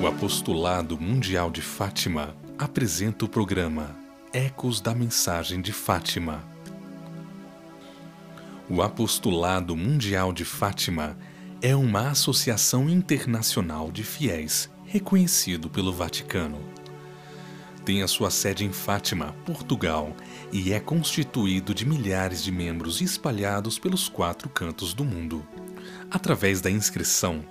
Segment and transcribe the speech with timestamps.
[0.00, 3.96] O Apostolado Mundial de Fátima apresenta o programa
[4.32, 6.42] Ecos da Mensagem de Fátima.
[8.68, 11.16] O Apostolado Mundial de Fátima
[11.62, 16.60] é uma associação internacional de fiéis reconhecido pelo Vaticano.
[17.84, 20.14] Tem a sua sede em Fátima, Portugal,
[20.52, 25.46] e é constituído de milhares de membros espalhados pelos quatro cantos do mundo.
[26.10, 27.42] Através da inscrição,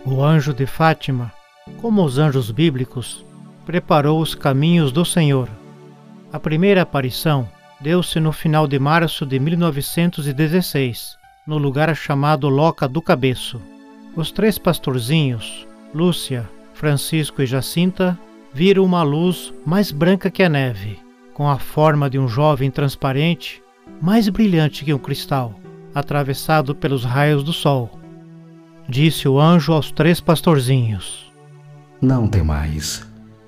[0.05, 1.33] O anjo de Fátima,
[1.81, 3.24] como os anjos bíblicos,
[3.65, 5.49] preparou os caminhos do Senhor.
[6.31, 7.47] A primeira aparição
[7.81, 13.61] deu-se no final de março de 1916, no lugar chamado Loca do Cabeço.
[14.15, 18.17] Os três pastorzinhos, Lúcia, Francisco e Jacinta,
[18.53, 20.99] viram uma luz mais branca que a neve,
[21.33, 23.61] com a forma de um jovem transparente,
[24.01, 25.53] mais brilhante que um cristal,
[25.93, 27.99] atravessado pelos raios do sol.
[28.87, 31.31] Disse o anjo aos três pastorzinhos:
[32.01, 33.05] Não temais,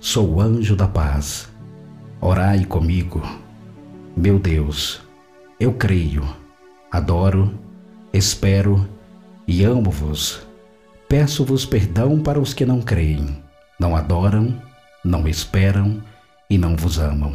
[0.07, 1.51] sou o anjo da paz.
[2.21, 3.21] Orai comigo.
[4.15, 5.01] Meu Deus,
[5.59, 6.23] eu creio,
[6.89, 7.53] adoro,
[8.13, 8.87] espero
[9.45, 10.47] e amo-vos.
[11.09, 13.43] Peço-vos perdão para os que não creem,
[13.77, 14.61] não adoram
[15.03, 16.01] não esperam
[16.49, 17.33] e não vos amam.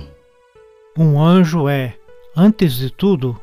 [0.98, 1.94] Um anjo é,
[2.34, 3.38] antes de tudo,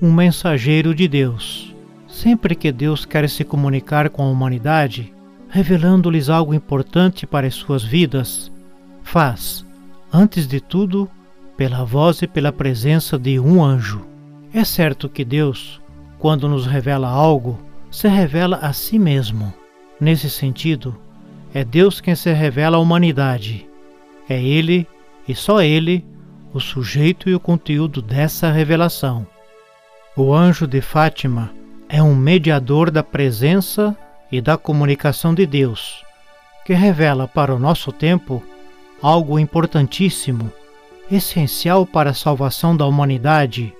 [0.00, 1.74] um mensageiro de Deus.
[2.08, 5.14] Sempre que Deus quer se comunicar com a humanidade,
[5.48, 8.49] revelando-lhes algo importante para as suas vidas,
[9.10, 9.66] faz,
[10.12, 11.10] antes de tudo,
[11.56, 14.06] pela voz e pela presença de um anjo.
[14.54, 15.80] É certo que Deus,
[16.18, 17.58] quando nos revela algo,
[17.90, 19.52] se revela a si mesmo.
[20.00, 20.96] Nesse sentido,
[21.52, 23.68] é Deus quem se revela à humanidade
[24.30, 24.86] é ele
[25.26, 26.06] e só ele
[26.54, 29.26] o sujeito e o conteúdo dessa revelação.
[30.16, 31.50] O anjo de Fátima
[31.88, 33.96] é um mediador da presença
[34.30, 36.04] e da comunicação de Deus,
[36.64, 38.40] que revela para o nosso tempo
[39.02, 40.52] algo importantíssimo,
[41.10, 43.74] essencial para a salvação da humanidade,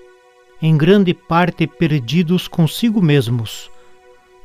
[0.61, 3.71] em grande parte perdidos consigo mesmos,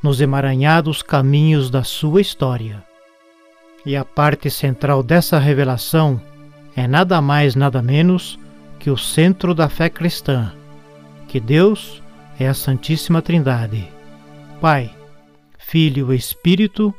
[0.02, 2.84] nos emaranhados caminhos da sua história.
[3.86, 6.22] E a parte central dessa revelação
[6.76, 8.38] é nada mais, nada menos
[8.80, 10.54] que o centro da fé cristã,
[11.28, 12.02] que Deus
[12.40, 13.88] é a Santíssima Trindade,
[14.62, 14.92] Pai,
[15.58, 16.94] Filho e Espírito,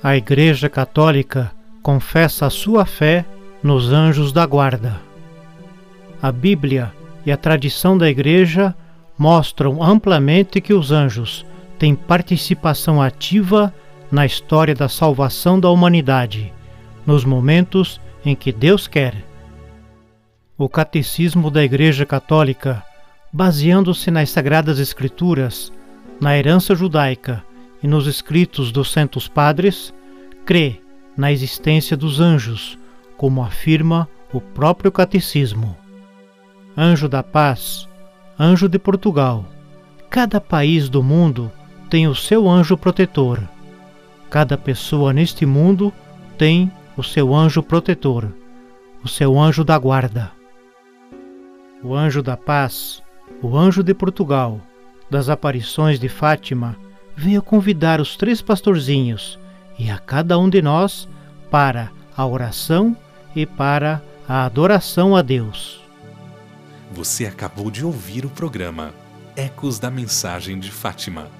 [0.00, 1.50] a Igreja Católica
[1.82, 3.24] confessa a sua fé
[3.60, 5.00] nos anjos da guarda.
[6.22, 6.92] A Bíblia
[7.26, 8.76] e a tradição da Igreja
[9.18, 11.44] mostram amplamente que os anjos
[11.78, 13.74] têm participação ativa
[14.10, 16.52] na história da salvação da humanidade,
[17.04, 19.14] nos momentos em que Deus quer.
[20.56, 22.82] O Catecismo da Igreja Católica,
[23.32, 25.72] baseando-se nas Sagradas Escrituras,
[26.20, 27.44] na herança judaica
[27.82, 29.92] e nos escritos dos Santos Padres,
[30.44, 30.80] crê
[31.16, 32.78] na existência dos anjos,
[33.16, 35.76] como afirma o próprio Catecismo.
[36.76, 37.88] Anjo da Paz,
[38.40, 39.44] Anjo de Portugal.
[40.08, 41.50] Cada país do mundo
[41.90, 43.42] tem o seu anjo protetor.
[44.30, 45.92] Cada pessoa neste mundo
[46.36, 48.32] tem o seu anjo protetor,
[49.02, 50.30] o seu anjo da guarda.
[51.82, 53.02] O anjo da paz,
[53.42, 54.60] o anjo de Portugal,
[55.10, 56.76] das aparições de Fátima,
[57.16, 59.36] veio convidar os três pastorzinhos
[59.76, 61.08] e a cada um de nós
[61.50, 62.96] para a oração
[63.34, 65.87] e para a adoração a Deus.
[66.90, 68.94] Você acabou de ouvir o programa
[69.36, 71.30] Ecos da Mensagem de Fátima